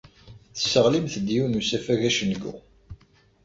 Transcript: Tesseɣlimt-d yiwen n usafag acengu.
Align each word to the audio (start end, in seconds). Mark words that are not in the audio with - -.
Tesseɣlimt-d 0.53 1.27
yiwen 1.35 1.53
n 1.55 1.59
usafag 1.59 2.01
acengu. 2.09 2.53